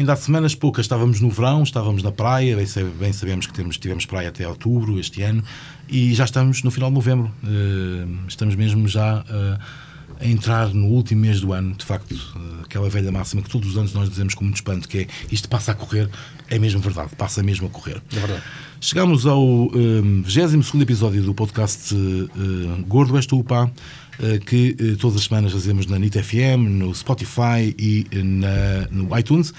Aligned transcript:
Ainda 0.00 0.14
há 0.14 0.16
semanas 0.16 0.54
poucas 0.54 0.86
estávamos 0.86 1.20
no 1.20 1.28
verão, 1.28 1.62
estávamos 1.62 2.02
na 2.02 2.10
praia, 2.10 2.56
bem, 2.56 2.66
bem 2.98 3.12
sabemos 3.12 3.46
que 3.46 3.52
temos, 3.52 3.76
tivemos 3.76 4.06
praia 4.06 4.30
até 4.30 4.48
outubro 4.48 4.98
este 4.98 5.20
ano 5.20 5.44
e 5.86 6.14
já 6.14 6.24
estamos 6.24 6.62
no 6.62 6.70
final 6.70 6.88
de 6.88 6.94
novembro. 6.94 7.30
Uh, 7.44 8.26
estamos 8.26 8.54
mesmo 8.54 8.88
já 8.88 9.18
uh, 9.18 9.62
a 10.18 10.26
entrar 10.26 10.72
no 10.72 10.86
último 10.86 11.20
mês 11.20 11.42
do 11.42 11.52
ano. 11.52 11.74
De 11.74 11.84
facto, 11.84 12.12
uh, 12.12 12.62
aquela 12.64 12.88
velha 12.88 13.12
máxima 13.12 13.42
que 13.42 13.50
todos 13.50 13.68
os 13.68 13.76
anos 13.76 13.92
nós 13.92 14.08
dizemos 14.08 14.32
com 14.32 14.42
muito 14.42 14.56
espanto, 14.56 14.88
que 14.88 15.00
é 15.00 15.06
isto 15.30 15.50
passa 15.50 15.72
a 15.72 15.74
correr, 15.74 16.08
é 16.48 16.58
mesmo 16.58 16.80
verdade, 16.80 17.14
passa 17.14 17.42
mesmo 17.42 17.66
a 17.66 17.70
correr. 17.70 18.00
É 18.10 18.20
verdade. 18.20 18.42
Chegamos 18.82 19.26
ao 19.26 19.44
um, 19.44 20.22
22 20.22 20.74
episódio 20.80 21.22
do 21.22 21.34
podcast 21.34 21.94
Gordo 22.88 23.14
És 23.16 23.26
Tu, 23.26 23.44
Pá 23.44 23.70
que 24.46 24.74
todas 24.98 25.16
as 25.16 25.24
semanas 25.24 25.52
fazemos 25.52 25.86
na 25.86 25.98
NIT 25.98 26.22
FM, 26.22 26.68
no 26.68 26.94
Spotify 26.94 27.74
e 27.78 28.06
na, 28.22 28.86
no 28.90 29.18
iTunes, 29.18 29.52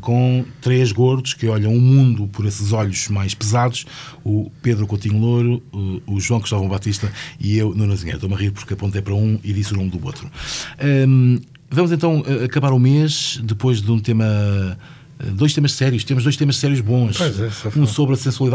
com 0.00 0.44
três 0.60 0.92
gordos 0.92 1.34
que 1.34 1.48
olham 1.48 1.74
o 1.74 1.80
mundo 1.80 2.28
por 2.28 2.46
esses 2.46 2.72
olhos 2.72 3.08
mais 3.08 3.34
pesados: 3.34 3.84
o 4.24 4.50
Pedro 4.62 4.86
Coutinho 4.86 5.18
Louro, 5.18 5.62
o 6.06 6.20
João 6.20 6.38
Cristóvão 6.38 6.68
Batista 6.68 7.12
e 7.40 7.58
eu, 7.58 7.74
Nuno 7.74 7.92
Azinheiro. 7.92 8.18
Estou-me 8.18 8.36
a 8.36 8.38
rir 8.38 8.52
porque 8.52 8.74
apontei 8.74 9.02
para 9.02 9.14
um 9.14 9.40
e 9.42 9.52
disse 9.52 9.72
o 9.72 9.76
nome 9.76 9.90
do 9.90 10.04
outro. 10.04 10.30
Vamos 11.68 11.90
então 11.90 12.24
acabar 12.44 12.72
o 12.72 12.78
mês 12.78 13.40
depois 13.42 13.82
de 13.82 13.90
um 13.90 13.98
tema. 13.98 14.78
Dois 15.32 15.52
temas 15.52 15.72
sérios, 15.72 16.02
temos 16.04 16.24
dois 16.24 16.36
temas 16.36 16.56
sérios 16.56 16.80
bons. 16.80 17.16
Pois 17.16 17.40
é, 17.40 17.50
um 17.76 17.86
sobre 17.86 18.14
a 18.14 18.16
sensualidade 18.16 18.40